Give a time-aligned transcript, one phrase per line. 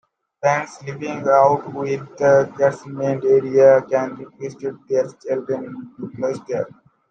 [0.43, 6.65] Parents living outwith the catchment area can request that their children be placed there.